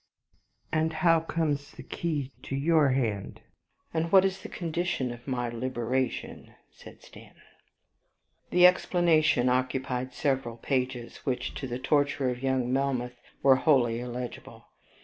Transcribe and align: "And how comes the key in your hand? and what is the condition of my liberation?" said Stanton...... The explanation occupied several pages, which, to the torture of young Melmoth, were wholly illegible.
"And 0.71 0.93
how 1.05 1.19
comes 1.19 1.73
the 1.73 1.83
key 1.83 2.31
in 2.49 2.57
your 2.59 2.89
hand? 2.89 3.41
and 3.93 4.11
what 4.11 4.25
is 4.25 4.39
the 4.41 4.49
condition 4.49 5.11
of 5.11 5.27
my 5.27 5.49
liberation?" 5.49 6.55
said 6.71 7.03
Stanton...... 7.03 7.39
The 8.49 8.65
explanation 8.65 9.47
occupied 9.47 10.13
several 10.15 10.57
pages, 10.57 11.17
which, 11.17 11.53
to 11.53 11.67
the 11.67 11.77
torture 11.77 12.31
of 12.31 12.41
young 12.41 12.73
Melmoth, 12.73 13.21
were 13.43 13.57
wholly 13.57 13.99
illegible. 13.99 14.69